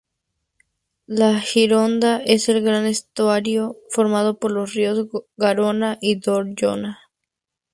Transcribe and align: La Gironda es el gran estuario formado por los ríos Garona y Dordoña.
La 1.05 1.39
Gironda 1.39 2.17
es 2.25 2.49
el 2.49 2.63
gran 2.63 2.87
estuario 2.87 3.77
formado 3.91 4.39
por 4.39 4.49
los 4.51 4.73
ríos 4.73 5.07
Garona 5.37 5.99
y 6.01 6.15
Dordoña. 6.15 6.97